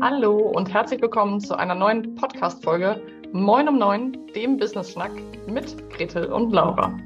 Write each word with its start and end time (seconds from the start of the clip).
Hallo 0.00 0.36
und 0.36 0.72
herzlich 0.72 1.02
willkommen 1.02 1.40
zu 1.40 1.58
einer 1.58 1.74
neuen 1.74 2.14
Podcast-Folge 2.14 3.02
Moin 3.32 3.68
um 3.68 3.78
Neun, 3.78 4.28
dem 4.28 4.56
Business-Schnack 4.56 5.10
mit 5.48 5.90
Gretel 5.90 6.32
und 6.32 6.52
Laura. 6.52 6.96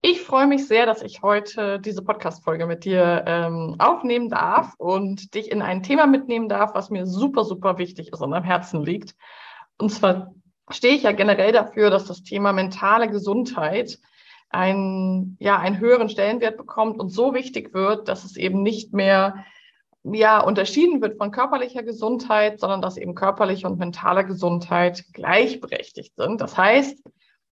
Ich 0.00 0.22
freue 0.22 0.46
mich 0.46 0.66
sehr, 0.66 0.86
dass 0.86 1.02
ich 1.02 1.20
heute 1.20 1.78
diese 1.78 2.02
Podcast-Folge 2.02 2.66
mit 2.66 2.86
dir 2.86 3.24
ähm, 3.26 3.76
aufnehmen 3.78 4.30
darf 4.30 4.72
und 4.78 5.34
dich 5.34 5.50
in 5.50 5.60
ein 5.60 5.82
Thema 5.82 6.06
mitnehmen 6.06 6.48
darf, 6.48 6.74
was 6.74 6.88
mir 6.88 7.04
super, 7.04 7.44
super 7.44 7.76
wichtig 7.76 8.10
ist 8.10 8.22
und 8.22 8.32
am 8.32 8.44
Herzen 8.44 8.82
liegt. 8.82 9.14
Und 9.76 9.90
zwar 9.90 10.32
stehe 10.70 10.94
ich 10.94 11.02
ja 11.02 11.12
generell 11.12 11.52
dafür, 11.52 11.90
dass 11.90 12.06
das 12.06 12.22
Thema 12.22 12.54
mentale 12.54 13.10
Gesundheit 13.10 13.98
einen, 14.48 15.36
ja, 15.38 15.58
einen 15.58 15.78
höheren 15.78 16.08
Stellenwert 16.08 16.56
bekommt 16.56 16.98
und 16.98 17.10
so 17.10 17.34
wichtig 17.34 17.74
wird, 17.74 18.08
dass 18.08 18.24
es 18.24 18.38
eben 18.38 18.62
nicht 18.62 18.94
mehr 18.94 19.44
ja, 20.02 20.40
unterschieden 20.40 21.00
wird 21.02 21.18
von 21.18 21.30
körperlicher 21.30 21.82
Gesundheit, 21.82 22.60
sondern 22.60 22.80
dass 22.80 22.96
eben 22.96 23.14
körperliche 23.14 23.66
und 23.66 23.78
mentale 23.78 24.24
Gesundheit 24.24 25.04
gleichberechtigt 25.12 26.14
sind. 26.16 26.40
Das 26.40 26.56
heißt, 26.56 27.02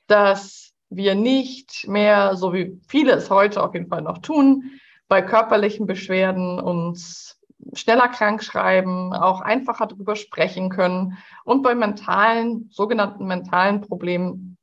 dass 0.07 0.73
wir 0.89 1.15
nicht 1.15 1.87
mehr, 1.87 2.35
so 2.35 2.53
wie 2.53 2.79
viele 2.87 3.13
es 3.13 3.29
heute 3.29 3.63
auf 3.63 3.73
jeden 3.73 3.87
Fall 3.87 4.01
noch 4.01 4.19
tun, 4.19 4.79
bei 5.07 5.21
körperlichen 5.21 5.87
Beschwerden 5.87 6.59
uns 6.59 7.39
schneller 7.73 8.09
krank 8.09 8.43
schreiben, 8.43 9.13
auch 9.13 9.41
einfacher 9.41 9.87
darüber 9.87 10.15
sprechen 10.15 10.69
können 10.69 11.17
und 11.43 11.63
bei 11.63 11.73
mentalen, 11.73 12.69
sogenannten 12.71 13.25
mentalen 13.25 13.81
Problemen 13.81 14.57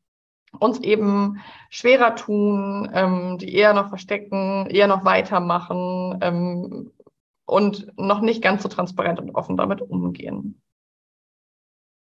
uns 0.59 0.79
eben 0.81 1.41
schwerer 1.71 2.15
tun, 2.15 2.91
ähm, 2.93 3.39
die 3.39 3.55
eher 3.55 3.73
noch 3.73 3.89
verstecken, 3.89 4.67
eher 4.67 4.87
noch 4.87 5.05
weitermachen 5.05 6.19
ähm, 6.21 6.93
und 7.53 7.87
noch 7.99 8.21
nicht 8.21 8.43
ganz 8.43 8.63
so 8.63 8.69
transparent 8.69 9.21
und 9.21 9.35
offen 9.35 9.57
damit 9.57 9.81
umgehen. 9.83 10.61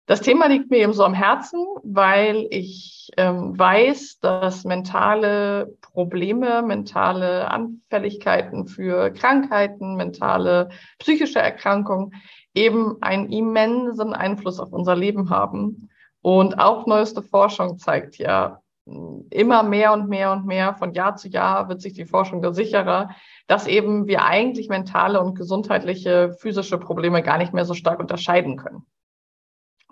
Das 0.07 0.21
Thema 0.21 0.47
liegt 0.47 0.71
mir 0.71 0.79
eben 0.79 0.93
so 0.93 1.03
am 1.05 1.13
Herzen, 1.13 1.65
weil 1.83 2.47
ich 2.49 3.11
ähm, 3.17 3.57
weiß, 3.57 4.19
dass 4.19 4.65
mentale 4.65 5.77
Probleme, 5.81 6.63
mentale 6.63 7.49
Anfälligkeiten 7.49 8.67
für 8.67 9.11
Krankheiten, 9.11 9.95
mentale 9.95 10.69
psychische 10.99 11.39
Erkrankungen 11.39 12.13
eben 12.53 13.01
einen 13.01 13.31
immensen 13.31 14.13
Einfluss 14.13 14.59
auf 14.59 14.73
unser 14.73 14.95
Leben 14.95 15.29
haben. 15.29 15.89
Und 16.21 16.59
auch 16.59 16.87
neueste 16.87 17.21
Forschung 17.21 17.77
zeigt 17.77 18.17
ja, 18.17 18.60
immer 18.85 19.63
mehr 19.63 19.93
und 19.93 20.09
mehr 20.09 20.31
und 20.31 20.45
mehr 20.45 20.73
von 20.73 20.93
Jahr 20.93 21.15
zu 21.15 21.29
Jahr 21.29 21.69
wird 21.69 21.81
sich 21.81 21.93
die 21.93 22.05
Forschung 22.05 22.41
da 22.41 22.53
sicherer, 22.53 23.11
dass 23.47 23.67
eben 23.67 24.07
wir 24.07 24.23
eigentlich 24.23 24.69
mentale 24.69 25.21
und 25.21 25.35
gesundheitliche 25.35 26.33
physische 26.39 26.77
Probleme 26.77 27.21
gar 27.21 27.37
nicht 27.37 27.53
mehr 27.53 27.65
so 27.65 27.73
stark 27.73 27.99
unterscheiden 27.99 28.57
können. 28.57 28.85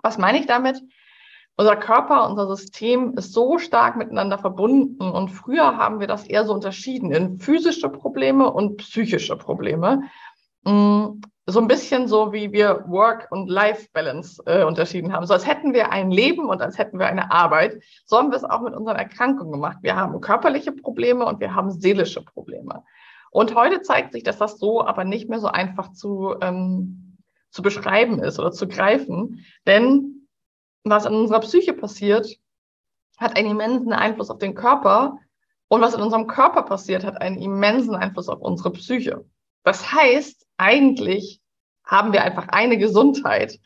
Was 0.02 0.18
meine 0.18 0.38
ich 0.38 0.46
damit? 0.46 0.82
Unser 1.56 1.76
Körper, 1.76 2.28
unser 2.28 2.48
System 2.48 3.14
ist 3.18 3.32
so 3.32 3.58
stark 3.58 3.96
miteinander 3.96 4.38
verbunden 4.38 5.10
und 5.10 5.28
früher 5.28 5.76
haben 5.76 6.00
wir 6.00 6.06
das 6.06 6.26
eher 6.26 6.44
so 6.44 6.54
unterschieden 6.54 7.12
in 7.12 7.38
physische 7.38 7.90
Probleme 7.90 8.50
und 8.50 8.78
psychische 8.78 9.36
Probleme. 9.36 10.04
So 11.50 11.60
ein 11.60 11.68
bisschen 11.68 12.08
so, 12.08 12.32
wie 12.32 12.52
wir 12.52 12.84
Work- 12.86 13.28
und 13.30 13.48
Life-Balance 13.48 14.42
äh, 14.46 14.64
unterschieden 14.64 15.12
haben. 15.12 15.26
So 15.26 15.34
als 15.34 15.46
hätten 15.46 15.74
wir 15.74 15.90
ein 15.90 16.10
Leben 16.10 16.48
und 16.48 16.62
als 16.62 16.78
hätten 16.78 16.98
wir 16.98 17.06
eine 17.06 17.30
Arbeit. 17.30 17.82
So 18.04 18.16
haben 18.18 18.30
wir 18.30 18.36
es 18.36 18.44
auch 18.44 18.60
mit 18.60 18.74
unseren 18.74 18.96
Erkrankungen 18.96 19.52
gemacht. 19.52 19.78
Wir 19.82 19.96
haben 19.96 20.20
körperliche 20.20 20.72
Probleme 20.72 21.24
und 21.26 21.40
wir 21.40 21.54
haben 21.54 21.70
seelische 21.70 22.22
Probleme. 22.22 22.84
Und 23.30 23.54
heute 23.54 23.82
zeigt 23.82 24.12
sich, 24.12 24.22
dass 24.22 24.38
das 24.38 24.58
so 24.58 24.84
aber 24.84 25.04
nicht 25.04 25.28
mehr 25.28 25.38
so 25.38 25.48
einfach 25.48 25.92
zu 25.92 26.34
ähm, 26.40 27.10
zu 27.50 27.62
beschreiben 27.62 28.20
ist 28.20 28.38
oder 28.38 28.52
zu 28.52 28.68
greifen. 28.68 29.44
Denn 29.66 30.28
was 30.84 31.06
in 31.06 31.14
unserer 31.14 31.40
Psyche 31.40 31.72
passiert, 31.72 32.36
hat 33.18 33.36
einen 33.36 33.50
immensen 33.50 33.92
Einfluss 33.92 34.30
auf 34.30 34.38
den 34.38 34.54
Körper. 34.54 35.18
Und 35.68 35.80
was 35.80 35.94
in 35.94 36.00
unserem 36.00 36.26
Körper 36.26 36.62
passiert, 36.62 37.04
hat 37.04 37.20
einen 37.20 37.38
immensen 37.38 37.94
Einfluss 37.94 38.28
auf 38.28 38.40
unsere 38.40 38.72
Psyche. 38.72 39.24
Das 39.62 39.92
heißt, 39.92 40.46
eigentlich 40.60 41.40
haben 41.84 42.12
wir 42.12 42.22
einfach 42.22 42.48
eine 42.48 42.78
Gesundheit. 42.78 43.58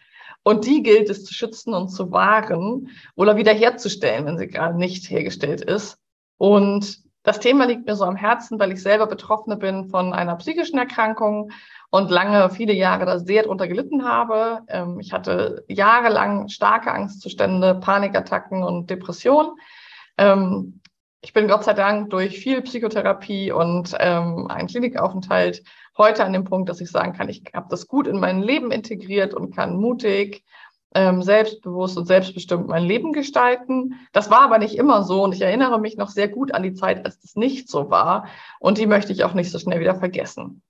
Und 0.42 0.66
die 0.66 0.82
gilt 0.82 1.08
es 1.08 1.24
zu 1.24 1.34
schützen 1.34 1.74
und 1.74 1.88
zu 1.88 2.12
wahren 2.12 2.88
oder 3.16 3.36
wiederherzustellen, 3.36 4.26
wenn 4.26 4.38
sie 4.38 4.46
gerade 4.46 4.76
nicht 4.76 5.10
hergestellt 5.10 5.62
ist. 5.62 5.98
Und 6.36 7.02
das 7.22 7.40
Thema 7.40 7.64
liegt 7.64 7.86
mir 7.86 7.96
so 7.96 8.04
am 8.04 8.16
Herzen, 8.16 8.58
weil 8.58 8.72
ich 8.72 8.82
selber 8.82 9.06
Betroffene 9.06 9.56
bin 9.56 9.88
von 9.88 10.12
einer 10.12 10.36
psychischen 10.36 10.78
Erkrankung 10.78 11.50
und 11.90 12.10
lange, 12.10 12.50
viele 12.50 12.74
Jahre 12.74 13.06
da 13.06 13.18
sehr 13.18 13.44
drunter 13.44 13.66
gelitten 13.66 14.04
habe. 14.04 14.60
Ähm, 14.68 15.00
ich 15.00 15.12
hatte 15.14 15.64
jahrelang 15.68 16.48
starke 16.48 16.92
Angstzustände, 16.92 17.76
Panikattacken 17.76 18.62
und 18.62 18.90
Depressionen. 18.90 19.52
Ich 21.24 21.32
bin 21.32 21.48
Gott 21.48 21.64
sei 21.64 21.72
Dank 21.72 22.10
durch 22.10 22.38
viel 22.38 22.60
Psychotherapie 22.60 23.50
und 23.50 23.96
ähm, 23.98 24.46
einen 24.48 24.68
Klinikaufenthalt 24.68 25.62
heute 25.96 26.22
an 26.22 26.34
dem 26.34 26.44
Punkt, 26.44 26.68
dass 26.68 26.82
ich 26.82 26.90
sagen 26.90 27.14
kann, 27.14 27.30
ich 27.30 27.44
habe 27.54 27.68
das 27.70 27.88
gut 27.88 28.06
in 28.06 28.20
mein 28.20 28.42
Leben 28.42 28.70
integriert 28.70 29.32
und 29.32 29.56
kann 29.56 29.78
mutig, 29.78 30.44
ähm, 30.94 31.22
selbstbewusst 31.22 31.96
und 31.96 32.04
selbstbestimmt 32.04 32.68
mein 32.68 32.84
Leben 32.84 33.14
gestalten. 33.14 33.94
Das 34.12 34.30
war 34.30 34.42
aber 34.42 34.58
nicht 34.58 34.76
immer 34.76 35.02
so 35.02 35.24
und 35.24 35.34
ich 35.34 35.40
erinnere 35.40 35.80
mich 35.80 35.96
noch 35.96 36.10
sehr 36.10 36.28
gut 36.28 36.52
an 36.52 36.62
die 36.62 36.74
Zeit, 36.74 37.06
als 37.06 37.18
das 37.18 37.36
nicht 37.36 37.70
so 37.70 37.88
war 37.88 38.28
und 38.60 38.76
die 38.76 38.86
möchte 38.86 39.14
ich 39.14 39.24
auch 39.24 39.32
nicht 39.32 39.50
so 39.50 39.58
schnell 39.58 39.80
wieder 39.80 39.94
vergessen. 39.94 40.60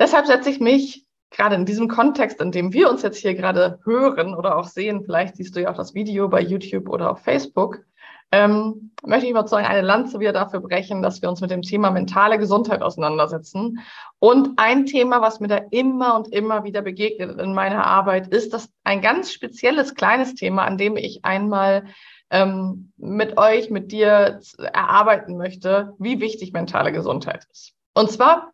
Deshalb 0.00 0.26
setze 0.26 0.50
ich 0.50 0.58
mich 0.58 1.06
gerade 1.30 1.54
in 1.54 1.64
diesem 1.64 1.86
Kontext, 1.86 2.40
in 2.40 2.50
dem 2.50 2.72
wir 2.72 2.90
uns 2.90 3.02
jetzt 3.02 3.18
hier 3.18 3.34
gerade 3.34 3.78
hören 3.84 4.34
oder 4.34 4.56
auch 4.56 4.66
sehen, 4.66 5.04
vielleicht 5.04 5.36
siehst 5.36 5.54
du 5.54 5.62
ja 5.62 5.70
auch 5.70 5.76
das 5.76 5.94
Video 5.94 6.28
bei 6.28 6.40
YouTube 6.40 6.88
oder 6.88 7.12
auf 7.12 7.20
Facebook, 7.20 7.84
ähm, 8.32 8.90
möchte 9.04 9.26
ich 9.26 9.34
sagen, 9.48 9.66
eine 9.66 9.80
Lanze 9.80 10.18
wieder 10.18 10.32
dafür 10.32 10.60
brechen, 10.60 11.02
dass 11.02 11.22
wir 11.22 11.28
uns 11.28 11.40
mit 11.40 11.50
dem 11.50 11.62
Thema 11.62 11.90
mentale 11.90 12.38
Gesundheit 12.38 12.82
auseinandersetzen. 12.82 13.80
Und 14.18 14.58
ein 14.58 14.86
Thema, 14.86 15.20
was 15.20 15.40
mir 15.40 15.48
da 15.48 15.60
immer 15.70 16.16
und 16.16 16.28
immer 16.32 16.64
wieder 16.64 16.82
begegnet 16.82 17.38
in 17.38 17.54
meiner 17.54 17.86
Arbeit, 17.86 18.28
ist 18.28 18.52
das 18.52 18.70
ein 18.82 19.02
ganz 19.02 19.32
spezielles 19.32 19.94
kleines 19.94 20.34
Thema, 20.34 20.64
an 20.64 20.78
dem 20.78 20.96
ich 20.96 21.24
einmal 21.24 21.84
ähm, 22.30 22.92
mit 22.96 23.38
euch, 23.38 23.70
mit 23.70 23.92
dir 23.92 24.40
erarbeiten 24.58 25.36
möchte, 25.36 25.94
wie 25.98 26.20
wichtig 26.20 26.52
mentale 26.52 26.92
Gesundheit 26.92 27.46
ist. 27.52 27.74
Und 27.94 28.10
zwar 28.10 28.52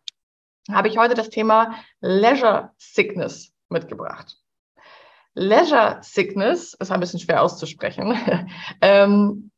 habe 0.71 0.87
ich 0.87 0.97
heute 0.97 1.15
das 1.15 1.29
Thema 1.29 1.75
Leisure 1.99 2.71
Sickness 2.77 3.51
mitgebracht. 3.69 4.37
Leisure 5.33 5.99
Sickness 6.01 6.73
ist 6.73 6.91
ein 6.91 6.99
bisschen 6.99 7.19
schwer 7.19 7.41
auszusprechen, 7.41 8.17
ähm, 8.81 9.50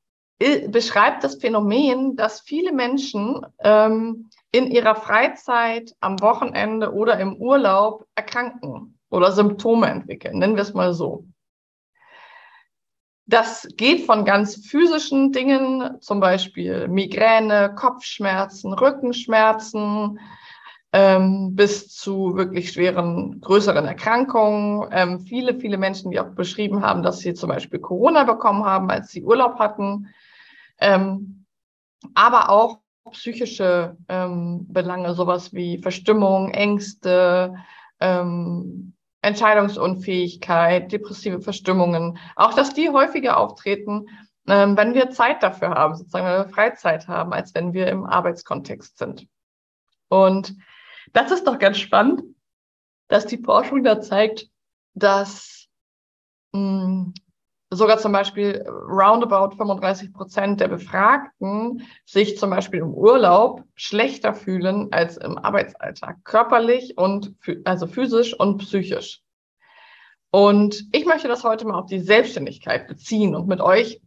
beschreibt 0.68 1.24
das 1.24 1.36
Phänomen, 1.36 2.16
dass 2.16 2.42
viele 2.42 2.72
Menschen 2.72 3.46
ähm, 3.59 4.30
in 4.52 4.70
ihrer 4.70 4.96
Freizeit, 4.96 5.96
am 6.00 6.22
Wochenende 6.22 6.94
oder 6.94 7.20
im 7.20 7.36
Urlaub 7.36 8.06
erkranken 8.16 9.00
oder 9.09 9.31
Symptome 9.31 9.88
entwickeln, 9.88 10.38
nennen 10.40 10.56
wir 10.56 10.64
es 10.64 10.74
mal 10.74 10.94
so. 10.94 11.26
Das 13.26 13.68
geht 13.78 14.06
von 14.06 14.26
ganz 14.26 14.68
physischen 14.68 15.31
Dingen, 15.31 16.02
zum 16.02 16.20
Beispiel 16.20 16.88
Migräne, 16.90 17.74
Kopfschmerzen, 17.74 18.74
Rückenschmerzen, 18.74 20.20
ähm, 20.92 21.56
bis 21.56 21.88
zu 21.88 22.36
wirklich 22.36 22.72
schweren, 22.72 23.40
größeren 23.40 23.86
Erkrankungen. 23.86 24.90
Ähm, 24.92 25.22
viele, 25.22 25.56
viele 25.56 25.78
Menschen, 25.78 26.12
die 26.12 26.20
auch 26.20 26.36
beschrieben 26.36 26.84
haben, 26.84 27.02
dass 27.02 27.20
sie 27.20 27.34
zum 27.34 27.50
Beispiel 27.50 27.80
Corona 27.80 28.25
bekommen 28.25 28.66
haben, 28.66 28.92
als 28.92 29.12
sie 29.12 29.24
Urlaub 29.24 29.58
hatten. 29.58 30.14
Ähm, 30.84 31.46
aber 32.14 32.50
auch 32.50 32.80
psychische 33.12 33.98
ähm, 34.10 34.66
Belange, 34.68 35.13
sowas 35.13 35.54
wie 35.54 35.78
Verstimmung, 35.78 36.52
Ängste, 36.52 37.56
ähm, 38.02 38.94
Entscheidungsunfähigkeit, 39.22 40.92
depressive 40.92 41.40
Verstimmungen, 41.40 42.18
auch 42.36 42.54
dass 42.54 42.74
die 42.74 42.90
häufiger 42.90 43.38
auftreten, 43.38 44.07
ähm, 44.48 44.75
wenn 44.75 44.94
wir 44.94 45.10
Zeit 45.12 45.42
dafür 45.42 45.69
haben, 45.69 45.96
sozusagen 45.96 46.25
wenn 46.25 46.46
wir 46.48 46.54
Freizeit 46.54 47.07
haben, 47.07 47.31
als 47.31 47.56
wenn 47.56 47.72
wir 47.72 47.88
im 47.88 48.06
Arbeitskontext 48.06 48.98
sind. 48.98 49.25
Und 50.10 50.54
das 51.13 51.31
ist 51.31 51.48
doch 51.48 51.60
ganz 51.60 51.78
spannend, 51.78 52.24
dass 53.07 53.25
die 53.25 53.38
Forschung 53.38 53.84
da 53.84 54.02
zeigt, 54.02 54.50
dass 54.96 55.69
mh, 56.52 56.60
hm, 56.60 57.13
sogar 57.75 57.98
zum 57.98 58.12
Beispiel 58.12 58.66
roundabout 58.68 59.56
35 59.56 60.14
Prozent 60.14 60.60
der 60.60 60.68
Befragten 60.68 61.84
sich 62.06 62.38
zum 62.38 62.50
Beispiel 62.50 62.80
im 62.80 62.94
Urlaub 62.94 63.64
schlechter 63.75 64.34
fühlen 64.34 64.90
als 64.92 65.18
im 65.18 65.38
Arbeitsalltag, 65.38 66.18
körperlich 66.24 66.98
und 66.98 67.36
also 67.66 67.88
physisch 67.88 68.38
und 68.38 68.58
psychisch. 68.58 69.22
Und 70.31 70.88
ich 70.92 71.06
möchte 71.06 71.28
das 71.28 71.44
heute 71.44 71.66
mal 71.66 71.80
auf 71.80 71.86
die 71.86 72.00
Selbstständigkeit 72.00 72.88
beziehen 72.88 73.36
und 73.36 73.48
mit 73.48 73.62
euch 73.62 74.02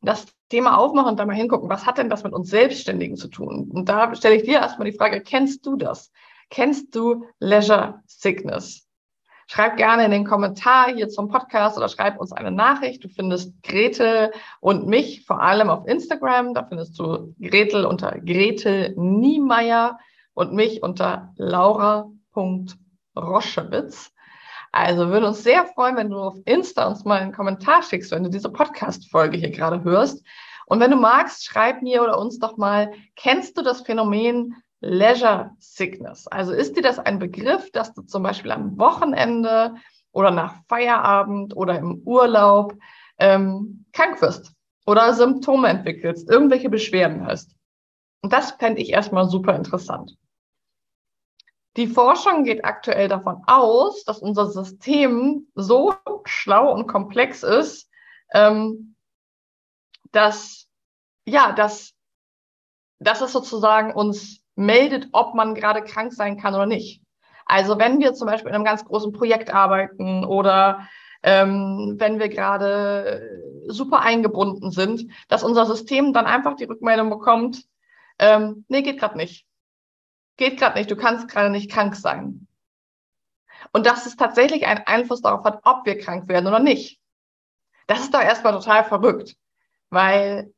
das 0.00 0.26
Thema 0.48 0.78
aufmachen 0.78 1.10
und 1.10 1.18
da 1.18 1.26
mal 1.26 1.34
hingucken, 1.34 1.68
was 1.68 1.86
hat 1.86 1.98
denn 1.98 2.10
das 2.10 2.24
mit 2.24 2.32
uns 2.32 2.50
Selbstständigen 2.50 3.16
zu 3.16 3.28
tun? 3.28 3.70
Und 3.72 3.88
da 3.88 4.14
stelle 4.14 4.36
ich 4.36 4.44
dir 4.44 4.60
erstmal 4.60 4.90
die 4.90 4.96
Frage, 4.96 5.20
kennst 5.22 5.66
du 5.66 5.76
das? 5.76 6.12
Kennst 6.50 6.94
du 6.94 7.24
Leisure 7.38 8.02
Sickness? 8.06 8.89
Schreib 9.52 9.76
gerne 9.76 10.04
in 10.04 10.12
den 10.12 10.24
Kommentar 10.24 10.94
hier 10.94 11.08
zum 11.08 11.26
Podcast 11.26 11.76
oder 11.76 11.88
schreib 11.88 12.20
uns 12.20 12.30
eine 12.30 12.52
Nachricht. 12.52 13.02
Du 13.02 13.08
findest 13.08 13.60
Gretel 13.64 14.30
und 14.60 14.86
mich 14.86 15.26
vor 15.26 15.42
allem 15.42 15.70
auf 15.70 15.88
Instagram. 15.88 16.54
Da 16.54 16.66
findest 16.66 16.96
du 17.00 17.34
Gretel 17.40 17.84
unter 17.84 18.12
Gretel 18.20 18.94
Niemeyer 18.96 19.98
und 20.34 20.52
mich 20.52 20.84
unter 20.84 21.34
laura.roschewitz. 21.36 24.12
Also 24.70 25.08
würden 25.08 25.24
uns 25.24 25.42
sehr 25.42 25.64
freuen, 25.64 25.96
wenn 25.96 26.10
du 26.10 26.18
auf 26.18 26.36
Insta 26.44 26.86
uns 26.86 27.04
mal 27.04 27.20
einen 27.20 27.32
Kommentar 27.32 27.82
schickst, 27.82 28.12
wenn 28.12 28.22
du 28.22 28.30
diese 28.30 28.50
Podcast-Folge 28.50 29.36
hier 29.36 29.50
gerade 29.50 29.82
hörst. 29.82 30.24
Und 30.66 30.78
wenn 30.78 30.92
du 30.92 30.96
magst, 30.96 31.44
schreib 31.44 31.82
mir 31.82 32.04
oder 32.04 32.20
uns 32.20 32.38
doch 32.38 32.56
mal, 32.56 32.92
kennst 33.16 33.58
du 33.58 33.62
das 33.62 33.80
Phänomen 33.80 34.54
Leisure 34.80 35.50
Sickness? 35.58 36.26
Also 36.26 36.52
ist 36.52 36.76
dir 36.76 36.82
das 36.82 36.98
ein 36.98 37.18
Begriff, 37.18 37.70
dass 37.72 37.92
du 37.92 38.02
zum 38.02 38.22
Beispiel 38.22 38.50
am 38.50 38.78
Wochenende 38.78 39.74
oder 40.12 40.30
nach 40.30 40.64
Feierabend 40.68 41.56
oder 41.56 41.78
im 41.78 42.02
Urlaub 42.04 42.74
ähm, 43.18 43.84
krank 43.92 44.20
wirst 44.22 44.52
oder 44.86 45.12
Symptome 45.14 45.68
entwickelst, 45.68 46.28
irgendwelche 46.28 46.70
Beschwerden 46.70 47.26
hast? 47.26 47.54
Und 48.22 48.32
das 48.32 48.52
fände 48.52 48.80
ich 48.80 48.90
erstmal 48.90 49.28
super 49.28 49.54
interessant. 49.54 50.16
Die 51.76 51.86
Forschung 51.86 52.44
geht 52.44 52.64
aktuell 52.64 53.08
davon 53.08 53.42
aus, 53.46 54.04
dass 54.04 54.18
unser 54.18 54.46
System 54.46 55.46
so 55.54 55.94
schlau 56.24 56.72
und 56.72 56.88
komplex 56.88 57.42
ist, 57.42 57.88
ähm, 58.32 58.96
dass, 60.10 60.68
ja, 61.26 61.52
dass, 61.52 61.94
dass 62.98 63.20
es 63.20 63.32
sozusagen 63.32 63.94
uns 63.94 64.39
meldet, 64.60 65.08
ob 65.12 65.34
man 65.34 65.54
gerade 65.54 65.82
krank 65.82 66.12
sein 66.12 66.38
kann 66.38 66.54
oder 66.54 66.66
nicht. 66.66 67.02
Also 67.46 67.78
wenn 67.78 67.98
wir 68.00 68.14
zum 68.14 68.26
Beispiel 68.28 68.50
in 68.50 68.54
einem 68.54 68.64
ganz 68.64 68.84
großen 68.84 69.12
Projekt 69.12 69.52
arbeiten 69.52 70.24
oder 70.24 70.86
ähm, 71.22 71.96
wenn 71.98 72.18
wir 72.18 72.28
gerade 72.28 73.66
super 73.66 74.00
eingebunden 74.00 74.70
sind, 74.70 75.10
dass 75.28 75.42
unser 75.42 75.66
System 75.66 76.12
dann 76.12 76.26
einfach 76.26 76.54
die 76.56 76.64
Rückmeldung 76.64 77.10
bekommt, 77.10 77.64
ähm, 78.18 78.64
nee, 78.68 78.82
geht 78.82 78.98
gerade 78.98 79.16
nicht 79.16 79.46
geht 80.40 80.58
gerade 80.58 80.78
nicht, 80.78 80.90
du 80.90 80.96
kannst 80.96 81.28
gerade 81.28 81.50
nicht 81.50 81.70
krank 81.70 81.94
sein. 81.94 82.48
Und 83.72 83.86
dass 83.86 84.06
es 84.06 84.16
tatsächlich 84.16 84.66
einen 84.66 84.86
Einfluss 84.86 85.20
darauf 85.20 85.44
hat, 85.44 85.60
ob 85.64 85.84
wir 85.84 85.98
krank 85.98 86.28
werden 86.28 86.46
oder 86.46 86.58
nicht. 86.58 86.98
Das 87.86 88.00
ist 88.00 88.14
doch 88.14 88.22
erstmal 88.22 88.54
total 88.54 88.84
verrückt, 88.84 89.36
weil 89.90 90.52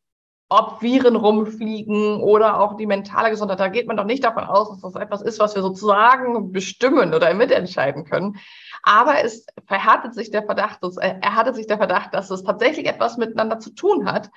ob 0.52 0.82
Viren 0.82 1.16
rumfliegen 1.16 2.20
oder 2.20 2.60
auch 2.60 2.76
die 2.76 2.86
mentale 2.86 3.30
Gesundheit, 3.30 3.58
da 3.58 3.68
geht 3.68 3.86
man 3.86 3.96
doch 3.96 4.04
nicht 4.04 4.22
davon 4.22 4.44
aus, 4.44 4.68
dass 4.68 4.92
das 4.92 5.02
etwas 5.02 5.22
ist, 5.22 5.38
was 5.38 5.54
wir 5.54 5.62
sozusagen 5.62 6.52
bestimmen 6.52 7.14
oder 7.14 7.32
mitentscheiden 7.32 8.04
können. 8.04 8.38
Aber 8.82 9.24
es 9.24 9.46
verhärtet 9.66 10.14
sich 10.14 10.30
der 10.30 10.42
Verdacht, 10.42 10.84
es 10.84 10.98
erhärtet 10.98 11.56
sich 11.56 11.66
der 11.66 11.78
Verdacht, 11.78 12.12
dass 12.12 12.30
es 12.30 12.44
tatsächlich 12.44 12.86
etwas 12.86 13.16
miteinander 13.16 13.60
zu 13.60 13.70
tun 13.70 14.12
hat. 14.12 14.30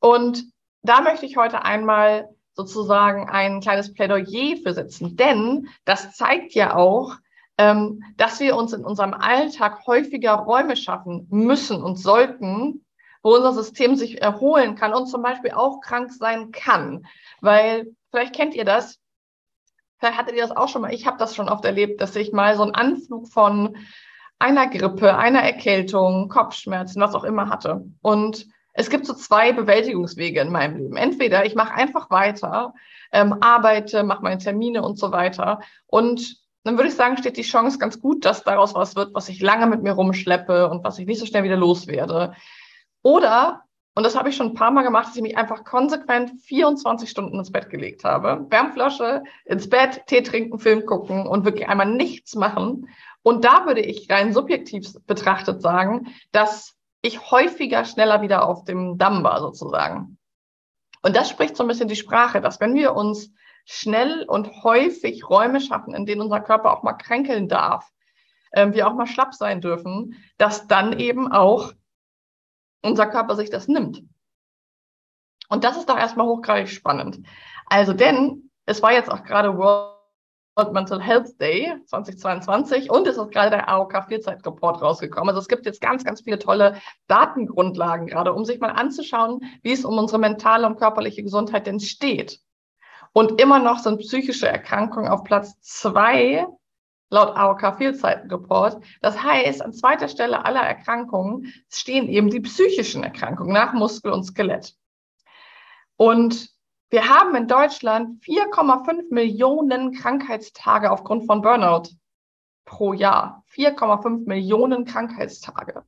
Und 0.00 0.44
da 0.82 1.02
möchte 1.02 1.24
ich 1.24 1.36
heute 1.36 1.62
einmal 1.62 2.28
sozusagen 2.54 3.28
ein 3.28 3.60
kleines 3.60 3.94
Plädoyer 3.94 4.56
für 4.64 4.74
setzen. 4.74 5.16
Denn 5.16 5.68
das 5.84 6.16
zeigt 6.16 6.52
ja 6.52 6.74
auch, 6.74 7.14
ähm, 7.58 8.02
dass 8.16 8.40
wir 8.40 8.56
uns 8.56 8.72
in 8.72 8.84
unserem 8.84 9.14
Alltag 9.14 9.86
häufiger 9.86 10.32
Räume 10.32 10.74
schaffen 10.74 11.28
müssen 11.30 11.80
und 11.80 11.96
sollten, 11.96 12.84
wo 13.22 13.34
unser 13.34 13.52
System 13.52 13.96
sich 13.96 14.22
erholen 14.22 14.74
kann 14.74 14.94
und 14.94 15.06
zum 15.06 15.22
Beispiel 15.22 15.52
auch 15.52 15.80
krank 15.80 16.12
sein 16.12 16.52
kann. 16.52 17.06
Weil 17.40 17.94
vielleicht 18.10 18.34
kennt 18.34 18.54
ihr 18.54 18.64
das, 18.64 18.98
vielleicht 19.98 20.18
hattet 20.18 20.34
ihr 20.34 20.42
das 20.42 20.56
auch 20.56 20.68
schon 20.68 20.82
mal, 20.82 20.94
ich 20.94 21.06
habe 21.06 21.18
das 21.18 21.34
schon 21.34 21.48
oft 21.48 21.64
erlebt, 21.64 22.00
dass 22.00 22.16
ich 22.16 22.32
mal 22.32 22.56
so 22.56 22.62
einen 22.62 22.74
Anflug 22.74 23.28
von 23.28 23.76
einer 24.38 24.68
Grippe, 24.68 25.16
einer 25.16 25.40
Erkältung, 25.40 26.28
Kopfschmerzen, 26.28 27.00
was 27.00 27.14
auch 27.14 27.24
immer 27.24 27.48
hatte. 27.50 27.84
Und 28.00 28.46
es 28.72 28.88
gibt 28.88 29.04
so 29.04 29.12
zwei 29.14 29.52
Bewältigungswege 29.52 30.40
in 30.40 30.50
meinem 30.50 30.76
Leben. 30.76 30.96
Entweder 30.96 31.44
ich 31.44 31.54
mache 31.54 31.74
einfach 31.74 32.10
weiter, 32.10 32.72
ähm, 33.12 33.36
arbeite, 33.40 34.02
mache 34.02 34.22
meine 34.22 34.38
Termine 34.38 34.82
und 34.82 34.98
so 34.98 35.12
weiter. 35.12 35.60
Und 35.86 36.36
dann 36.64 36.76
würde 36.76 36.88
ich 36.88 36.94
sagen, 36.94 37.16
steht 37.16 37.36
die 37.36 37.42
Chance 37.42 37.78
ganz 37.78 38.00
gut, 38.00 38.24
dass 38.24 38.44
daraus 38.44 38.74
was 38.74 38.96
wird, 38.96 39.14
was 39.14 39.28
ich 39.28 39.40
lange 39.40 39.66
mit 39.66 39.82
mir 39.82 39.92
rumschleppe 39.92 40.68
und 40.68 40.84
was 40.84 40.98
ich 40.98 41.06
nicht 41.06 41.18
so 41.18 41.26
schnell 41.26 41.42
wieder 41.42 41.56
loswerde. 41.56 42.34
Oder, 43.02 43.62
und 43.94 44.04
das 44.04 44.16
habe 44.16 44.28
ich 44.28 44.36
schon 44.36 44.48
ein 44.48 44.54
paar 44.54 44.70
Mal 44.70 44.82
gemacht, 44.82 45.08
dass 45.08 45.16
ich 45.16 45.22
mich 45.22 45.36
einfach 45.36 45.64
konsequent 45.64 46.32
24 46.42 47.08
Stunden 47.08 47.38
ins 47.38 47.52
Bett 47.52 47.70
gelegt 47.70 48.04
habe. 48.04 48.46
Wärmflasche, 48.50 49.22
ins 49.44 49.68
Bett, 49.68 50.02
Tee 50.06 50.22
trinken, 50.22 50.58
Film 50.58 50.86
gucken 50.86 51.26
und 51.26 51.44
wirklich 51.44 51.68
einmal 51.68 51.86
nichts 51.86 52.34
machen. 52.34 52.88
Und 53.22 53.44
da 53.44 53.66
würde 53.66 53.80
ich 53.80 54.10
rein 54.10 54.32
subjektiv 54.32 54.92
betrachtet 55.06 55.60
sagen, 55.60 56.14
dass 56.32 56.76
ich 57.02 57.30
häufiger 57.30 57.84
schneller 57.84 58.22
wieder 58.22 58.46
auf 58.46 58.64
dem 58.64 58.98
Damm 58.98 59.24
war 59.24 59.40
sozusagen. 59.40 60.18
Und 61.02 61.16
das 61.16 61.30
spricht 61.30 61.56
so 61.56 61.64
ein 61.64 61.68
bisschen 61.68 61.88
die 61.88 61.96
Sprache, 61.96 62.40
dass 62.40 62.60
wenn 62.60 62.74
wir 62.74 62.94
uns 62.94 63.32
schnell 63.64 64.24
und 64.26 64.64
häufig 64.64 65.28
Räume 65.28 65.60
schaffen, 65.60 65.94
in 65.94 66.06
denen 66.06 66.20
unser 66.20 66.40
Körper 66.40 66.72
auch 66.72 66.82
mal 66.82 66.94
kränkeln 66.94 67.48
darf, 67.48 67.90
äh, 68.52 68.72
wir 68.72 68.88
auch 68.88 68.94
mal 68.94 69.06
schlapp 69.06 69.34
sein 69.34 69.60
dürfen, 69.60 70.16
dass 70.38 70.66
dann 70.66 70.98
eben 70.98 71.30
auch 71.30 71.72
unser 72.82 73.06
Körper 73.06 73.36
sich 73.36 73.50
das 73.50 73.68
nimmt. 73.68 74.02
Und 75.48 75.64
das 75.64 75.76
ist 75.76 75.88
doch 75.88 75.98
erstmal 75.98 76.26
hochgradig 76.26 76.68
spannend. 76.68 77.26
Also, 77.66 77.92
denn 77.92 78.50
es 78.66 78.82
war 78.82 78.92
jetzt 78.92 79.10
auch 79.10 79.24
gerade 79.24 79.56
World 79.56 80.72
Mental 80.72 81.00
Health 81.00 81.40
Day 81.40 81.72
2022 81.86 82.90
und 82.90 83.06
es 83.06 83.16
ist 83.16 83.30
gerade 83.30 83.50
der 83.50 83.68
AOK 83.68 84.04
Vielzeitreport 84.08 84.82
rausgekommen. 84.82 85.30
Also 85.30 85.40
es 85.40 85.48
gibt 85.48 85.66
jetzt 85.66 85.80
ganz, 85.80 86.04
ganz 86.04 86.20
viele 86.20 86.38
tolle 86.38 86.76
Datengrundlagen 87.08 88.06
gerade, 88.06 88.32
um 88.32 88.44
sich 88.44 88.60
mal 88.60 88.70
anzuschauen, 88.70 89.40
wie 89.62 89.72
es 89.72 89.84
um 89.84 89.98
unsere 89.98 90.18
mentale 90.18 90.66
und 90.66 90.76
körperliche 90.78 91.22
Gesundheit 91.22 91.66
denn 91.66 91.80
steht. 91.80 92.40
Und 93.12 93.40
immer 93.40 93.58
noch 93.58 93.78
sind 93.78 93.98
psychische 93.98 94.48
Erkrankungen 94.48 95.08
auf 95.08 95.24
Platz 95.24 95.58
zwei 95.60 96.46
laut 97.10 97.36
AOK 97.36 97.76
Vielzeitenreport. 97.76 98.82
Das 99.02 99.22
heißt, 99.22 99.62
an 99.62 99.72
zweiter 99.72 100.08
Stelle 100.08 100.44
aller 100.44 100.62
Erkrankungen 100.62 101.52
stehen 101.68 102.08
eben 102.08 102.30
die 102.30 102.40
psychischen 102.40 103.04
Erkrankungen 103.04 103.52
nach 103.52 103.72
Muskel 103.72 104.12
und 104.12 104.24
Skelett. 104.24 104.74
Und 105.96 106.48
wir 106.88 107.08
haben 107.08 107.34
in 107.34 107.46
Deutschland 107.46 108.22
4,5 108.24 109.12
Millionen 109.12 109.92
Krankheitstage 109.92 110.90
aufgrund 110.90 111.26
von 111.26 111.42
Burnout 111.42 111.90
pro 112.64 112.92
Jahr. 112.92 113.44
4,5 113.54 114.26
Millionen 114.26 114.84
Krankheitstage. 114.84 115.84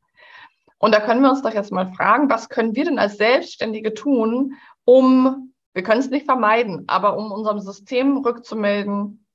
Und 0.79 0.93
da 0.93 1.00
können 1.00 1.23
wir 1.23 1.31
uns 1.31 1.43
doch 1.43 1.55
jetzt 1.55 1.73
mal 1.73 1.93
fragen, 1.93 2.29
was 2.29 2.49
können 2.49 2.75
wir 2.75 2.85
denn 2.85 2.99
als 2.99 3.17
Selbstständige 3.17 3.95
tun, 3.95 4.55
um, 4.85 5.55
wir 5.75 5.85
können 5.85 6.00
es 6.00 6.11
nicht 6.11 6.26
vermeiden, 6.26 6.85
aber 6.88 7.17
um 7.17 7.31
unserem 7.31 7.61
System 7.61 8.19
rückzumelden, 8.19 9.26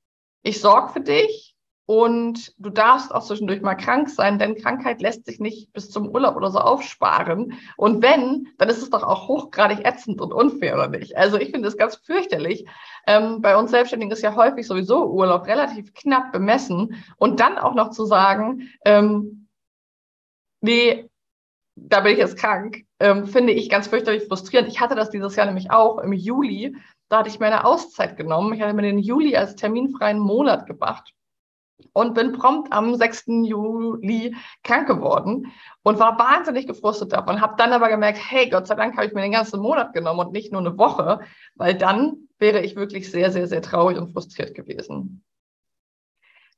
ich 0.44 0.60
sorge 0.60 0.92
für 0.92 1.02
dich, 1.02 1.57
und 1.88 2.54
du 2.58 2.70
darfst 2.70 3.16
auch 3.16 3.24
zwischendurch 3.24 3.62
mal 3.62 3.76
krank 3.76 4.10
sein, 4.10 4.38
denn 4.38 4.56
Krankheit 4.56 5.02
lässt 5.02 5.26
sich 5.26 5.40
nicht 5.40 5.72
bis 5.72 5.90
zum 5.90 6.10
Urlaub 6.10 6.36
oder 6.36 6.52
so 6.52 6.60
aufsparen. 6.60 7.54
Und 7.78 8.04
wenn, 8.04 8.50
dann 8.58 8.68
ist 8.68 8.82
es 8.82 8.90
doch 8.90 9.04
auch 9.04 9.30
hochgradig 9.30 9.88
ätzend 9.88 10.20
und 10.20 10.34
unfair, 10.34 10.74
oder 10.74 10.90
nicht? 10.90 11.16
Also 11.16 11.40
ich 11.40 11.52
finde 11.52 11.70
es 11.70 11.78
ganz 11.78 11.96
fürchterlich. 11.96 12.66
Ähm, 13.08 13.42
bei 13.42 13.56
uns 13.56 13.72
Selbstständigen 13.72 14.12
ist 14.12 14.22
ja 14.22 14.36
häufig 14.36 14.68
sowieso 14.68 15.10
Urlaub 15.10 15.48
relativ 15.48 15.94
knapp 15.94 16.34
bemessen. 16.34 17.02
Und 17.16 17.40
dann 17.40 17.58
auch 17.58 17.74
noch 17.74 17.92
zu 17.92 18.04
sagen, 18.04 18.68
ähm, 18.84 19.48
nee, 20.60 21.10
da 21.78 22.02
bin 22.02 22.12
ich 22.12 22.20
jetzt 22.20 22.38
krank, 22.38 22.84
ähm, 23.00 23.28
finde 23.28 23.54
ich 23.54 23.70
ganz 23.70 23.88
fürchterlich 23.88 24.26
frustrierend. 24.28 24.68
Ich 24.68 24.82
hatte 24.82 24.96
das 24.96 25.10
dieses 25.10 25.38
Jahr 25.38 25.46
nämlich 25.46 25.72
auch 25.72 26.00
im 26.00 26.12
Juli. 26.12 26.76
Da 27.08 27.20
hatte 27.20 27.30
ich 27.30 27.40
mir 27.40 27.46
eine 27.46 27.64
Auszeit 27.64 28.18
genommen. 28.18 28.52
Ich 28.54 28.62
hatte 28.62 28.74
mir 28.74 28.82
den 28.82 29.00
Juli 29.00 29.38
als 29.38 29.56
terminfreien 29.56 30.20
Monat 30.20 30.66
gemacht 30.66 31.14
und 31.94 32.14
bin 32.14 32.34
prompt 32.34 32.72
am 32.74 32.96
6. 32.96 33.26
Juli 33.44 34.36
krank 34.64 34.88
geworden 34.88 35.52
und 35.84 36.00
war 36.00 36.18
wahnsinnig 36.18 36.68
gefrustet 36.68 37.14
davon. 37.14 37.42
Habe 37.42 37.56
dann 37.58 37.74
aber 37.74 37.90
gemerkt, 37.90 38.20
hey, 38.22 38.50
Gott 38.50 38.68
sei 38.68 38.76
Dank 38.76 38.96
habe 38.96 39.08
ich 39.08 39.14
mir 39.14 39.22
den 39.22 39.32
ganzen 39.32 39.60
Monat 39.60 39.94
genommen 39.94 40.20
und 40.20 40.32
nicht 40.32 40.52
nur 40.52 40.62
eine 40.62 40.78
Woche, 40.78 41.20
weil 41.56 41.76
dann 41.76 42.28
wäre 42.40 42.62
ich 42.62 42.76
wirklich 42.76 43.12
sehr, 43.12 43.32
sehr, 43.32 43.48
sehr 43.48 43.62
traurig 43.62 43.98
und 43.98 44.12
frustriert 44.12 44.56
gewesen. 44.56 45.24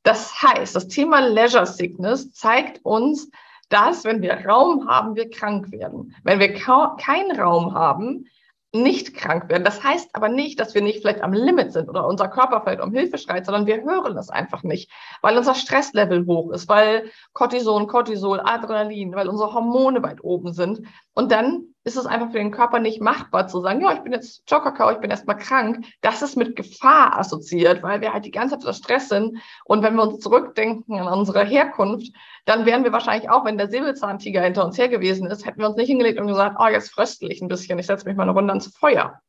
Das 0.03 0.41
heißt, 0.41 0.75
das 0.75 0.87
Thema 0.87 1.19
Leisure 1.19 1.65
Sickness 1.65 2.31
zeigt 2.31 2.83
uns, 2.83 3.29
dass 3.69 4.03
wenn 4.03 4.21
wir 4.21 4.45
Raum 4.45 4.87
haben, 4.87 5.15
wir 5.15 5.29
krank 5.29 5.71
werden. 5.71 6.15
Wenn 6.23 6.39
wir 6.39 6.53
keinen 6.53 7.39
Raum 7.39 7.73
haben, 7.73 8.25
nicht 8.71 9.15
krank 9.15 9.49
werden. 9.49 9.63
Das 9.63 9.83
heißt 9.83 10.09
aber 10.13 10.29
nicht, 10.29 10.59
dass 10.59 10.75
wir 10.75 10.81
nicht 10.81 11.01
vielleicht 11.01 11.23
am 11.23 11.33
Limit 11.33 11.73
sind 11.73 11.89
oder 11.89 12.05
unser 12.07 12.27
Körper 12.27 12.61
vielleicht 12.61 12.81
um 12.81 12.91
Hilfe 12.91 13.17
schreit, 13.17 13.45
sondern 13.45 13.65
wir 13.65 13.81
hören 13.81 14.17
es 14.17 14.29
einfach 14.29 14.63
nicht, 14.63 14.91
weil 15.21 15.37
unser 15.37 15.55
Stresslevel 15.55 16.25
hoch 16.27 16.51
ist, 16.51 16.69
weil 16.69 17.09
Cortison, 17.33 17.87
Cortisol, 17.87 18.39
Adrenalin, 18.39 19.15
weil 19.15 19.27
unsere 19.27 19.53
Hormone 19.53 20.03
weit 20.03 20.23
oben 20.23 20.53
sind. 20.53 20.81
Und 21.13 21.31
dann 21.31 21.73
ist 21.89 21.97
es 21.97 22.05
einfach 22.05 22.31
für 22.31 22.37
den 22.37 22.51
Körper 22.51 22.79
nicht 22.79 23.01
machbar 23.01 23.47
zu 23.47 23.61
sagen, 23.61 23.81
ja, 23.81 23.91
ich 23.91 24.01
bin 24.01 24.13
jetzt 24.13 24.43
Joggerkau, 24.49 24.91
ich 24.91 24.99
bin 24.99 25.09
erstmal 25.09 25.37
krank. 25.37 25.85
Das 26.01 26.21
ist 26.21 26.37
mit 26.37 26.55
Gefahr 26.55 27.17
assoziiert, 27.17 27.81
weil 27.81 28.01
wir 28.01 28.13
halt 28.13 28.25
die 28.25 28.31
ganze 28.31 28.55
Zeit 28.55 28.65
unter 28.65 28.73
Stress 28.73 29.09
sind. 29.09 29.39
Und 29.65 29.81
wenn 29.81 29.95
wir 29.95 30.03
uns 30.03 30.19
zurückdenken 30.19 30.99
an 30.99 31.07
unsere 31.19 31.43
Herkunft, 31.43 32.13
dann 32.45 32.65
wären 32.65 32.83
wir 32.83 32.91
wahrscheinlich 32.91 33.29
auch, 33.29 33.43
wenn 33.43 33.57
der 33.57 33.69
Säbelzahntiger 33.69 34.41
hinter 34.41 34.65
uns 34.65 34.77
her 34.77 34.87
gewesen 34.87 35.27
ist, 35.27 35.45
hätten 35.45 35.59
wir 35.59 35.67
uns 35.67 35.77
nicht 35.77 35.87
hingelegt 35.87 36.19
und 36.19 36.27
gesagt, 36.27 36.57
oh, 36.59 36.67
jetzt 36.67 36.91
fröstel 36.91 37.31
ich 37.31 37.41
ein 37.41 37.47
bisschen, 37.47 37.79
ich 37.79 37.87
setze 37.87 38.07
mich 38.07 38.15
mal 38.15 38.23
eine 38.23 38.33
Runde 38.33 38.51
ans 38.51 38.67
Feuer. 38.67 39.19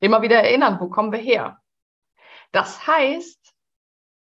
Immer 0.00 0.20
wieder 0.20 0.36
erinnern, 0.36 0.78
wo 0.80 0.88
kommen 0.88 1.12
wir 1.12 1.18
her? 1.18 1.58
Das 2.52 2.86
heißt, 2.86 3.54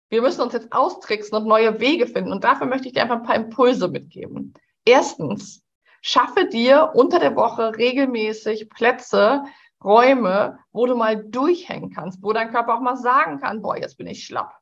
wir 0.09 0.21
müssen 0.21 0.41
uns 0.41 0.53
jetzt 0.53 0.71
austricksen 0.71 1.35
und 1.37 1.47
neue 1.47 1.79
Wege 1.79 2.05
finden. 2.05 2.31
Und 2.31 2.43
dafür 2.43 2.67
möchte 2.67 2.87
ich 2.87 2.93
dir 2.93 3.01
einfach 3.01 3.17
ein 3.17 3.23
paar 3.23 3.35
Impulse 3.35 3.87
mitgeben. 3.87 4.53
Erstens, 4.85 5.62
schaffe 6.03 6.45
dir 6.45 6.91
unter 6.93 7.17
der 7.17 7.35
Woche 7.35 7.75
regelmäßig 7.77 8.69
Plätze, 8.69 9.43
Räume, 9.83 10.59
wo 10.71 10.85
du 10.85 10.95
mal 10.95 11.23
durchhängen 11.23 11.91
kannst, 11.91 12.21
wo 12.21 12.33
dein 12.33 12.51
Körper 12.51 12.75
auch 12.75 12.81
mal 12.81 12.97
sagen 12.97 13.39
kann, 13.39 13.61
boah, 13.61 13.77
jetzt 13.77 13.97
bin 13.97 14.07
ich 14.07 14.25
schlapp. 14.25 14.53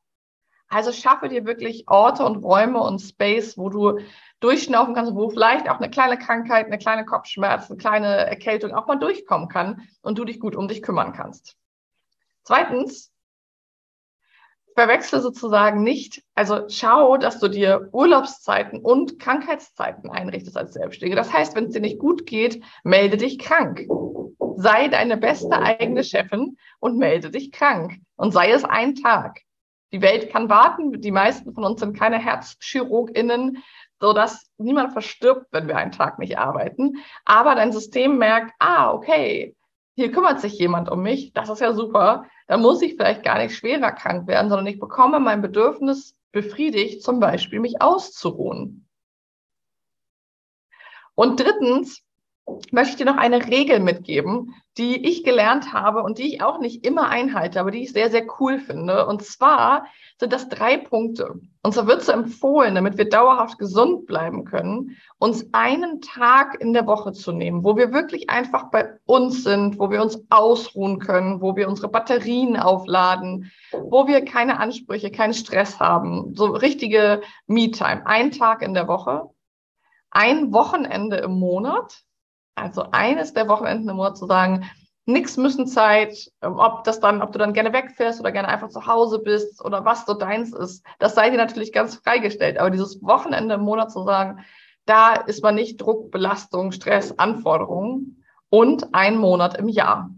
Also 0.68 0.94
schaffe 0.94 1.28
dir 1.28 1.46
wirklich 1.46 1.84
Orte 1.88 2.24
und 2.24 2.38
Räume 2.38 2.80
und 2.80 3.00
Space, 3.00 3.58
wo 3.58 3.70
du 3.70 4.00
durchschnaufen 4.40 4.96
kannst, 4.96 5.14
wo 5.14 5.30
vielleicht 5.30 5.70
auch 5.70 5.80
eine 5.80 5.90
kleine 5.90 6.18
Krankheit, 6.18 6.68
eine 6.68 6.78
kleine 6.78 7.06
Kopfschmerz, 7.06 7.70
eine 7.70 7.78
kleine 7.78 8.08
Erkältung 8.08 8.74
auch 8.74 8.88
mal 8.88 8.98
durchkommen 8.98 9.50
kann 9.50 9.88
und 10.02 10.18
du 10.18 10.26
dich 10.26 10.40
gut 10.40 10.56
um 10.56 10.68
dich 10.68 10.82
kümmern 10.82 11.12
kannst. 11.12 11.58
Zweitens, 12.44 13.12
verwechsel 14.82 15.22
sozusagen 15.22 15.84
nicht, 15.84 16.24
also 16.34 16.68
schau, 16.68 17.18
dass 17.18 17.40
du 17.40 17.48
dir 17.48 17.90
Urlaubszeiten 17.92 18.80
und 18.80 19.20
Krankheitszeiten 19.20 20.10
einrichtest 20.10 20.58
als 20.58 20.74
Selbstständige. 20.74 21.16
Das 21.16 21.32
heißt, 21.32 21.56
wenn 21.56 21.66
es 21.66 21.74
dir 21.74 21.82
nicht 21.82 22.00
gut 22.00 22.26
geht, 22.26 22.64
melde 22.84 23.18
dich 23.18 23.38
krank. 23.38 23.86
Sei 24.56 24.88
deine 24.88 25.18
beste 25.18 25.52
eigene 25.52 26.04
Chefin 26.04 26.58
und 26.80 26.98
melde 26.98 27.30
dich 27.30 27.52
krank. 27.52 28.00
Und 28.16 28.32
sei 28.32 28.50
es 28.50 28.66
ein 28.66 28.96
Tag. 28.96 29.42
Die 29.92 30.02
Welt 30.02 30.32
kann 30.32 30.50
warten. 30.50 31.00
Die 31.00 31.12
meisten 31.12 31.54
von 31.54 31.64
uns 31.64 31.80
sind 31.80 31.96
keine 31.96 32.18
HerzchirurgInnen, 32.18 33.62
sodass 34.00 34.50
niemand 34.58 34.94
verstirbt, 34.94 35.46
wenn 35.52 35.68
wir 35.68 35.78
einen 35.78 35.92
Tag 35.92 36.18
nicht 36.18 36.40
arbeiten. 36.40 36.98
Aber 37.24 37.54
dein 37.54 37.72
System 37.72 38.18
merkt, 38.18 38.52
ah, 38.58 38.92
okay, 38.92 39.56
hier 39.96 40.12
kümmert 40.12 40.42
sich 40.42 40.58
jemand 40.58 40.90
um 40.90 41.02
mich. 41.02 41.34
Das 41.34 41.50
ist 41.50 41.62
ja 41.62 41.74
super 41.74 42.26
dann 42.52 42.62
muss 42.62 42.82
ich 42.82 42.96
vielleicht 42.96 43.24
gar 43.24 43.38
nicht 43.38 43.56
schwerer 43.56 43.94
krank 43.94 44.28
werden, 44.28 44.50
sondern 44.50 44.68
ich 44.68 44.78
bekomme 44.78 45.22
mein 45.22 45.42
Bedürfnis 45.42 46.18
befriedigt, 46.34 47.02
zum 47.02 47.22
Beispiel 47.22 47.62
mich 47.62 47.82
auszuruhen. 47.82 48.90
Und 51.16 51.40
drittens 51.40 52.04
möchte 52.72 52.92
ich 52.92 52.96
dir 52.98 53.06
noch 53.06 53.18
eine 53.18 53.48
Regel 53.48 53.80
mitgeben, 53.80 54.56
die 54.78 55.06
ich 55.06 55.24
gelernt 55.24 55.74
habe 55.74 56.02
und 56.02 56.18
die 56.18 56.34
ich 56.34 56.42
auch 56.42 56.60
nicht 56.60 56.86
immer 56.86 57.10
einhalte, 57.10 57.60
aber 57.60 57.72
die 57.72 57.84
ich 57.84 57.92
sehr, 57.92 58.10
sehr 58.10 58.26
cool 58.40 58.58
finde. 58.58 59.06
Und 59.06 59.22
zwar 59.22 59.86
sind 60.18 60.32
das 60.32 60.48
drei 60.48 60.78
Punkte. 60.78 61.42
Und 61.62 61.74
zwar 61.74 61.88
wird 61.88 62.04
so 62.04 62.14
empfohlen, 62.14 62.76
damit 62.76 62.98
wir 62.98 63.10
dauerhaft 63.10 63.60
gesund 63.60 64.08
bleiben 64.08 64.46
können, 64.46 64.98
uns 65.20 65.46
einen 65.52 66.00
Tag 66.00 66.60
in 66.62 66.74
der 66.74 66.88
Woche 66.88 67.12
zu 67.12 67.34
nehmen, 67.34 67.64
wo 67.64 67.76
wir 67.76 67.92
wirklich 67.92 68.30
einfach 68.30 68.72
bei 68.72 68.98
uns 69.06 69.44
sind, 69.44 69.78
wo 69.78 69.92
wir 69.92 70.02
uns 70.02 70.24
ausruhen 70.30 71.00
können, 71.00 71.42
wo 71.42 71.56
wir 71.56 71.68
unsere 71.68 71.90
Batterien 71.90 72.56
aufladen, 72.56 73.52
wo 73.74 74.08
wir 74.08 74.24
keine 74.24 74.60
Ansprüche, 74.60 75.12
keinen 75.12 75.34
Stress 75.34 75.80
haben. 75.80 76.34
So 76.36 76.46
richtige 76.46 77.22
Me-Time. 77.48 78.06
Ein 78.06 78.32
Tag 78.32 78.62
in 78.62 78.74
der 78.74 78.88
Woche, 78.88 79.30
ein 80.12 80.54
Wochenende 80.54 81.18
im 81.18 81.40
Monat 81.40 82.04
also 82.56 82.86
eines 82.92 83.34
der 83.34 83.48
Wochenenden 83.48 83.90
im 83.90 83.96
Monat 83.96 84.18
zu 84.18 84.26
sagen, 84.26 84.70
nix 85.06 85.38
müssen 85.38 85.68
Zeit, 85.68 86.32
ähm, 86.42 86.58
ob 86.58 86.84
das 86.84 87.00
dann, 87.00 87.22
ob 87.22 87.32
du 87.32 87.40
dann 87.40 87.54
gerne 87.54 87.74
wegfährst 87.74 88.20
oder 88.20 88.32
gerne 88.32 88.48
einfach 88.48 88.70
zu 88.70 88.86
Hause 88.86 89.20
bist 89.20 89.64
oder 89.64 89.86
was 89.86 90.06
so 90.06 90.14
deins 90.14 90.54
ist, 90.54 90.86
das 91.00 91.16
sei 91.16 91.30
dir 91.30 91.38
natürlich 91.38 91.74
ganz 91.74 91.96
freigestellt. 91.96 92.58
Aber 92.58 92.70
dieses 92.70 93.02
Wochenende 93.02 93.56
im 93.56 93.62
Monat 93.62 93.92
zu 93.92 94.04
sagen, 94.04 94.44
da 94.86 95.14
ist 95.14 95.44
man 95.44 95.56
nicht 95.56 95.80
Druck, 95.82 96.12
Belastung, 96.12 96.72
Stress, 96.72 97.18
Anforderungen 97.18 98.24
und 98.50 98.94
ein 98.94 99.18
Monat 99.18 99.58
im 99.58 99.68
Jahr. 99.68 100.10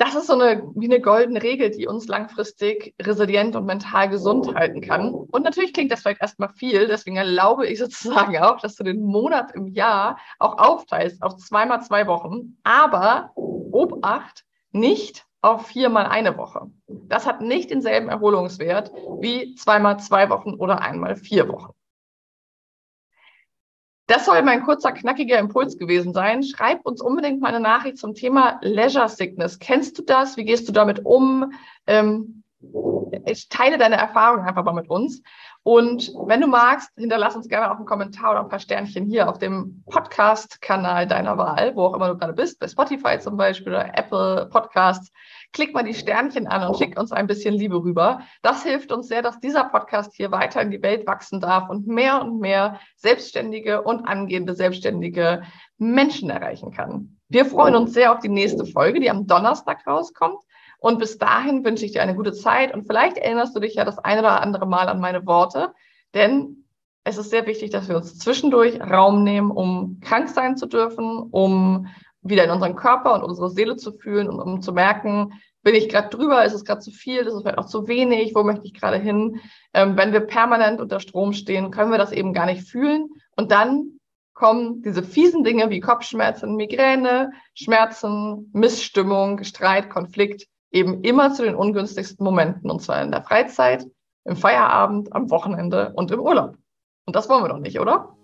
Das 0.00 0.14
ist 0.14 0.28
so 0.28 0.32
eine, 0.32 0.62
wie 0.76 0.86
eine 0.86 1.02
goldene 1.02 1.42
Regel, 1.42 1.70
die 1.70 1.86
uns 1.86 2.08
langfristig 2.08 2.94
resilient 3.02 3.54
und 3.54 3.66
mental 3.66 4.08
gesund 4.08 4.54
halten 4.54 4.80
kann. 4.80 5.12
Und 5.12 5.44
natürlich 5.44 5.74
klingt 5.74 5.92
das 5.92 6.00
vielleicht 6.00 6.22
erstmal 6.22 6.48
viel, 6.54 6.88
deswegen 6.88 7.16
erlaube 7.16 7.66
ich 7.66 7.78
sozusagen 7.78 8.38
auch, 8.38 8.60
dass 8.60 8.76
du 8.76 8.82
den 8.82 9.02
Monat 9.02 9.54
im 9.54 9.66
Jahr 9.66 10.18
auch 10.38 10.56
aufteilst 10.56 11.22
auf 11.22 11.36
zweimal 11.36 11.82
zwei 11.82 12.06
Wochen, 12.06 12.56
aber 12.64 13.32
Obacht, 13.34 14.44
nicht 14.72 15.26
auf 15.42 15.66
viermal 15.66 16.06
eine 16.06 16.38
Woche. 16.38 16.70
Das 16.86 17.26
hat 17.26 17.42
nicht 17.42 17.70
denselben 17.70 18.08
Erholungswert 18.08 18.92
wie 19.20 19.54
zweimal 19.56 19.98
zwei 19.98 20.30
Wochen 20.30 20.54
oder 20.54 20.80
einmal 20.80 21.16
vier 21.16 21.46
Wochen. 21.48 21.72
Das 24.10 24.24
soll 24.24 24.42
mein 24.42 24.64
kurzer, 24.64 24.90
knackiger 24.90 25.38
Impuls 25.38 25.78
gewesen 25.78 26.12
sein. 26.12 26.42
Schreib 26.42 26.84
uns 26.84 27.00
unbedingt 27.00 27.40
mal 27.40 27.54
eine 27.54 27.60
Nachricht 27.60 27.96
zum 27.96 28.14
Thema 28.14 28.58
Leisure 28.60 29.08
Sickness. 29.08 29.60
Kennst 29.60 29.96
du 29.98 30.02
das? 30.02 30.36
Wie 30.36 30.44
gehst 30.44 30.68
du 30.68 30.72
damit 30.72 31.06
um? 31.06 31.52
Ähm, 31.86 32.42
ich 33.24 33.48
teile 33.48 33.78
deine 33.78 33.94
Erfahrungen 33.94 34.44
einfach 34.44 34.64
mal 34.64 34.72
mit 34.72 34.90
uns. 34.90 35.22
Und 35.62 36.10
wenn 36.24 36.40
du 36.40 36.46
magst, 36.46 36.90
hinterlass 36.96 37.36
uns 37.36 37.48
gerne 37.48 37.70
auch 37.70 37.76
einen 37.76 37.84
Kommentar 37.84 38.30
oder 38.30 38.40
ein 38.40 38.48
paar 38.48 38.60
Sternchen 38.60 39.04
hier 39.04 39.28
auf 39.28 39.38
dem 39.38 39.84
Podcast-Kanal 39.90 41.06
deiner 41.06 41.36
Wahl, 41.36 41.76
wo 41.76 41.84
auch 41.84 41.94
immer 41.94 42.08
du 42.08 42.16
gerade 42.16 42.32
bist, 42.32 42.58
bei 42.58 42.66
Spotify 42.66 43.18
zum 43.18 43.36
Beispiel 43.36 43.74
oder 43.74 43.98
Apple 43.98 44.48
Podcasts. 44.50 45.12
Klick 45.52 45.74
mal 45.74 45.82
die 45.82 45.92
Sternchen 45.92 46.46
an 46.46 46.66
und 46.66 46.78
schick 46.78 46.98
uns 46.98 47.12
ein 47.12 47.26
bisschen 47.26 47.54
Liebe 47.54 47.76
rüber. 47.76 48.20
Das 48.40 48.62
hilft 48.62 48.90
uns 48.90 49.08
sehr, 49.08 49.20
dass 49.20 49.38
dieser 49.40 49.64
Podcast 49.64 50.14
hier 50.14 50.30
weiter 50.30 50.62
in 50.62 50.70
die 50.70 50.82
Welt 50.82 51.06
wachsen 51.06 51.40
darf 51.40 51.68
und 51.68 51.86
mehr 51.86 52.22
und 52.22 52.40
mehr 52.40 52.80
selbstständige 52.96 53.82
und 53.82 54.06
angehende 54.06 54.54
selbstständige 54.54 55.42
Menschen 55.76 56.30
erreichen 56.30 56.72
kann. 56.72 57.18
Wir 57.28 57.44
freuen 57.44 57.74
uns 57.74 57.92
sehr 57.92 58.12
auf 58.12 58.20
die 58.20 58.28
nächste 58.28 58.64
Folge, 58.64 58.98
die 58.98 59.10
am 59.10 59.26
Donnerstag 59.26 59.86
rauskommt. 59.86 60.40
Und 60.80 60.98
bis 60.98 61.18
dahin 61.18 61.64
wünsche 61.64 61.84
ich 61.84 61.92
dir 61.92 62.02
eine 62.02 62.16
gute 62.16 62.32
Zeit. 62.32 62.74
Und 62.74 62.86
vielleicht 62.86 63.18
erinnerst 63.18 63.54
du 63.54 63.60
dich 63.60 63.74
ja 63.74 63.84
das 63.84 63.98
eine 63.98 64.20
oder 64.20 64.40
andere 64.40 64.66
Mal 64.66 64.88
an 64.88 64.98
meine 64.98 65.26
Worte, 65.26 65.72
denn 66.14 66.64
es 67.04 67.18
ist 67.18 67.30
sehr 67.30 67.46
wichtig, 67.46 67.70
dass 67.70 67.88
wir 67.88 67.96
uns 67.96 68.18
zwischendurch 68.18 68.80
Raum 68.80 69.22
nehmen, 69.22 69.50
um 69.50 70.00
krank 70.00 70.28
sein 70.28 70.56
zu 70.56 70.66
dürfen, 70.66 71.28
um 71.30 71.86
wieder 72.22 72.44
in 72.44 72.50
unseren 72.50 72.76
Körper 72.76 73.14
und 73.14 73.22
unsere 73.22 73.50
Seele 73.50 73.76
zu 73.76 73.92
fühlen 73.92 74.28
und 74.28 74.40
um 74.40 74.60
zu 74.60 74.72
merken, 74.72 75.32
bin 75.62 75.74
ich 75.74 75.88
gerade 75.88 76.08
drüber, 76.08 76.44
ist 76.44 76.54
es 76.54 76.64
gerade 76.64 76.80
zu 76.80 76.90
viel, 76.90 77.20
ist 77.20 77.34
es 77.34 77.42
vielleicht 77.42 77.58
auch 77.58 77.66
zu 77.66 77.86
wenig, 77.86 78.34
wo 78.34 78.42
möchte 78.42 78.66
ich 78.66 78.74
gerade 78.74 78.96
hin? 78.96 79.40
Ähm, 79.74 79.96
wenn 79.96 80.12
wir 80.12 80.20
permanent 80.20 80.80
unter 80.80 81.00
Strom 81.00 81.32
stehen, 81.32 81.70
können 81.70 81.90
wir 81.90 81.98
das 81.98 82.12
eben 82.12 82.32
gar 82.32 82.46
nicht 82.46 82.68
fühlen. 82.68 83.08
Und 83.36 83.50
dann 83.50 83.98
kommen 84.32 84.82
diese 84.82 85.02
fiesen 85.02 85.44
Dinge 85.44 85.68
wie 85.68 85.80
Kopfschmerzen, 85.80 86.56
Migräne, 86.56 87.32
Schmerzen, 87.54 88.50
Missstimmung, 88.54 89.44
Streit, 89.44 89.90
Konflikt, 89.90 90.46
eben 90.72 91.02
immer 91.02 91.32
zu 91.32 91.42
den 91.42 91.54
ungünstigsten 91.54 92.24
Momenten, 92.24 92.70
und 92.70 92.80
zwar 92.80 93.02
in 93.02 93.10
der 93.10 93.22
Freizeit, 93.22 93.86
im 94.24 94.36
Feierabend, 94.36 95.12
am 95.12 95.30
Wochenende 95.30 95.92
und 95.94 96.10
im 96.10 96.20
Urlaub. 96.20 96.56
Und 97.06 97.16
das 97.16 97.28
wollen 97.28 97.42
wir 97.44 97.48
doch 97.48 97.58
nicht, 97.58 97.80
oder? 97.80 98.14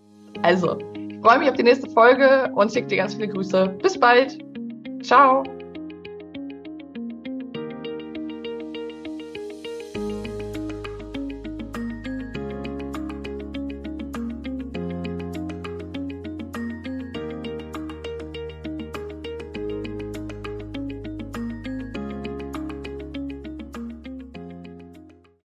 Also, 0.43 0.79
ich 0.95 1.19
freue 1.21 1.39
mich 1.39 1.49
auf 1.49 1.57
die 1.57 1.63
nächste 1.63 1.91
Folge 1.91 2.51
und 2.55 2.73
schicke 2.73 2.89
dir 2.89 2.99
ganz 2.99 3.15
viele 3.15 3.29
Grüße. 3.29 3.69
Bis 3.83 3.99
bald. 3.99 4.39
Ciao. 5.03 5.43